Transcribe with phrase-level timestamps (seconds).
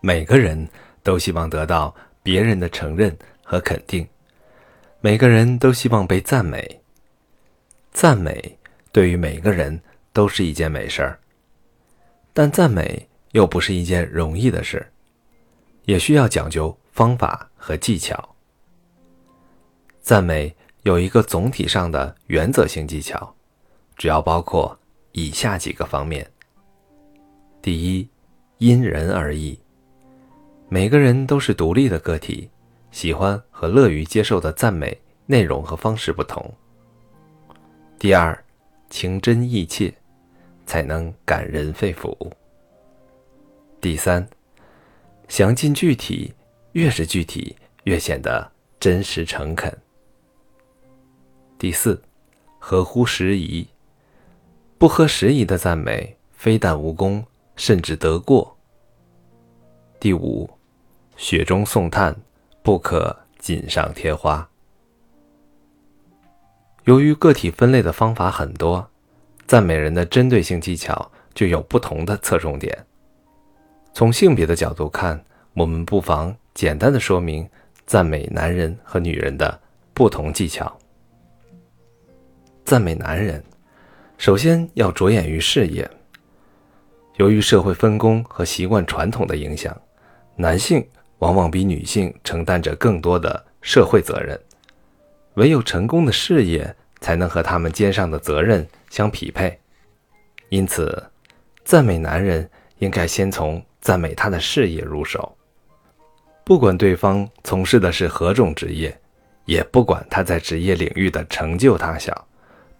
[0.00, 0.68] 每个人
[1.02, 4.06] 都希望得到别人的承认和肯定，
[5.00, 6.80] 每个人都希望被赞美。
[7.92, 8.58] 赞美
[8.92, 9.80] 对于每个人
[10.12, 11.18] 都是一件美事儿，
[12.32, 14.86] 但赞美又不是一件容易的事，
[15.84, 18.36] 也需要讲究方法和技巧。
[20.02, 23.34] 赞美有一个总体上的原则性技巧，
[23.96, 24.78] 主要包括
[25.12, 26.30] 以下几个方面：
[27.62, 28.08] 第一，
[28.58, 29.58] 因人而异。
[30.68, 32.50] 每个人都是独立的个体，
[32.90, 36.52] 喜欢和乐于接受的赞美内容和方式不同。
[38.00, 38.36] 第二，
[38.90, 39.94] 情真意切，
[40.66, 42.12] 才能感人肺腑。
[43.80, 44.26] 第三，
[45.28, 46.34] 详尽具体，
[46.72, 49.72] 越是具体，越显得真实诚恳。
[51.58, 52.02] 第四，
[52.58, 53.68] 合乎时宜，
[54.78, 58.58] 不合时宜的赞美，非但无功，甚至得过。
[60.00, 60.50] 第五。
[61.16, 62.14] 雪中送炭，
[62.62, 64.46] 不可锦上添花。
[66.84, 68.88] 由于个体分类的方法很多，
[69.46, 72.86] 赞美人的针对性技巧就有不同的侧重点。
[73.92, 77.48] 从性别的角度看，我们不妨简单的说明
[77.86, 79.58] 赞美男人和女人的
[79.94, 80.76] 不同技巧。
[82.62, 83.42] 赞美男人，
[84.18, 85.90] 首先要着眼于事业。
[87.16, 89.74] 由于社会分工和习惯传统的影响，
[90.36, 90.86] 男性。
[91.18, 94.38] 往往比女性承担着更多的社会责任，
[95.34, 99.58] 唯有成功的事业才能和他们肩上的责任相匹配。
[100.50, 101.02] 因此，
[101.64, 105.36] 赞美男人应该先从赞美他的事业入手，
[106.44, 108.96] 不管对方从事的是何种职业，
[109.46, 112.26] 也不管他在职业领域的成就大小，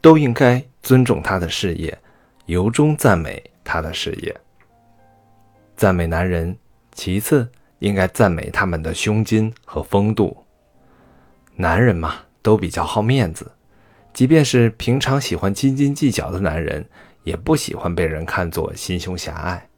[0.00, 1.96] 都应该尊重他的事业，
[2.44, 4.36] 由衷赞美他的事业。
[5.74, 6.56] 赞美男人，
[6.92, 7.48] 其次。
[7.78, 10.36] 应该赞美他们的胸襟和风度。
[11.54, 13.50] 男人嘛，都比较好面子，
[14.12, 16.86] 即便是平常喜欢斤斤计较的男人，
[17.22, 19.68] 也不喜欢被人看作心胸狭隘。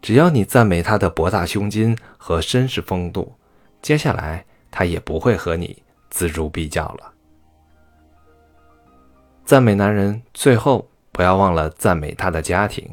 [0.00, 3.34] 只要你赞美他的博大胸襟和绅士风度，
[3.82, 7.12] 接下来他也不会和你锱铢必较了。
[9.44, 12.88] 赞美男人，最后不要忘了赞美他的家庭，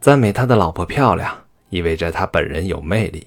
[0.00, 1.36] 赞美他的老婆漂亮。
[1.70, 3.26] 意味着他本人有魅力，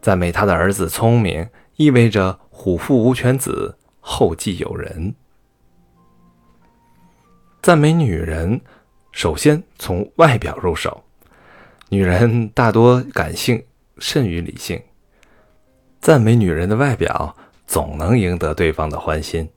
[0.00, 5.14] 赞美他的儿子聪明，意味着虎父无犬子，后继有人。
[7.62, 8.60] 赞美女人，
[9.12, 11.04] 首先从外表入手。
[11.90, 13.62] 女人大多感性
[13.98, 14.82] 甚于理性，
[16.00, 17.36] 赞美女人的外表，
[17.66, 19.48] 总能赢得对方的欢心。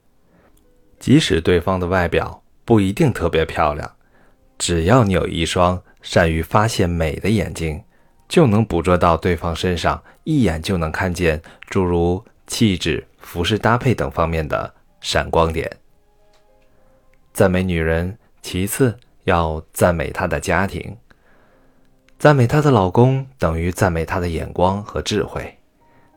[0.99, 3.91] 即使对方的外表不一定特别漂亮，
[4.57, 7.83] 只要你有一双善于发现美的眼睛。
[8.27, 15.69] 就能捕捉到对方身上一眼就能看见诸如气质、服饰搭配等方面的闪光点。
[17.33, 20.97] 赞美女人，其次要赞美她的家庭。
[22.17, 25.57] 赞美她的老公等于赞美她的眼光和智慧，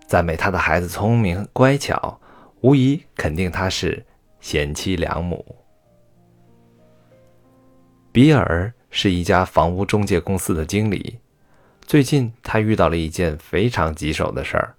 [0.06, 2.20] 赞美她的孩子聪明乖巧，
[2.60, 4.04] 无疑肯定她是
[4.40, 5.44] 贤妻良母。
[8.12, 11.18] 比尔是一家房屋中介公司的经理。
[11.88, 14.74] 最近，他遇到了一件非常棘手的事儿。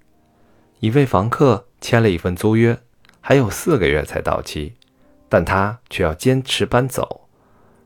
[0.79, 2.77] 一位房客签了一份租约，
[3.19, 4.75] 还有四个月才到期，
[5.27, 7.27] 但他却要坚持搬走。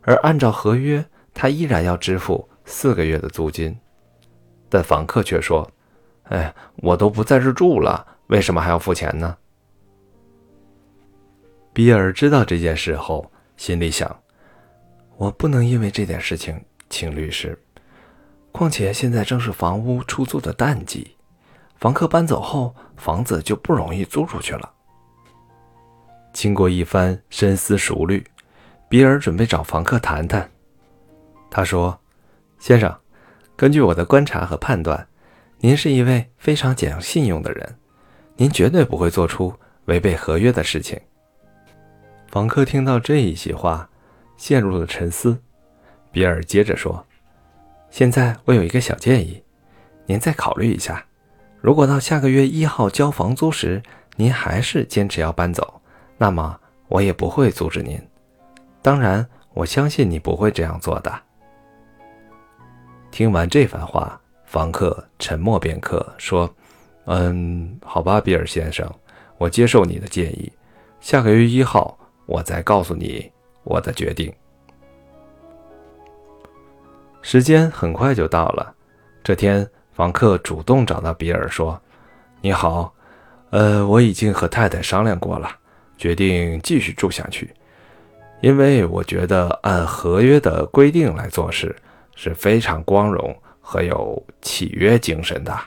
[0.01, 3.73] 而按照合约，他依然要支付四个月的租金。
[4.67, 5.71] 但房客却说
[6.27, 9.37] ：“哎，我都不在这住了，为什么还要付钱呢？”
[11.71, 14.19] 比尔知道这件事后，心里想
[15.15, 17.57] ：“我不能因为这件事情请律师。”
[18.53, 21.15] 况且现在正是房屋出租的淡季，
[21.77, 24.71] 房客搬走后，房子就不容易租出去了。
[26.31, 28.23] 经过一番深思熟虑，
[28.87, 30.47] 比尔准备找房客谈谈。
[31.49, 31.99] 他说
[32.59, 32.95] ：“先生，
[33.55, 35.07] 根据我的观察和判断，
[35.57, 37.75] 您是一位非常讲信用的人，
[38.35, 39.51] 您绝对不会做出
[39.85, 40.99] 违背合约的事情。”
[42.29, 43.89] 房客听到这一席话，
[44.37, 45.41] 陷入了沉思。
[46.11, 47.03] 比尔接着说。
[47.93, 49.39] 现在我有一个小建议，
[50.07, 51.05] 您再考虑一下。
[51.61, 53.79] 如果到下个月一号交房租时，
[54.15, 55.79] 您还是坚持要搬走，
[56.17, 58.01] 那么我也不会阻止您。
[58.81, 59.23] 当然，
[59.53, 61.21] 我相信你不会这样做的。
[63.11, 66.51] 听完这番话，房客沉默片刻，说
[67.05, 68.91] ：“嗯，好吧，比尔先生，
[69.37, 70.51] 我接受你的建议。
[70.99, 71.95] 下个月一号，
[72.25, 73.31] 我再告诉你
[73.63, 74.33] 我的决定。”
[77.23, 78.75] 时间很快就到了。
[79.23, 81.81] 这天，房客主动找到比尔说
[82.41, 82.93] ：“你好，
[83.49, 85.49] 呃，我已经和太太商量过了，
[85.97, 87.49] 决定继续住下去，
[88.41, 91.73] 因为我觉得按合约的规定来做事
[92.13, 95.57] 是非常光荣和有契约精神的。”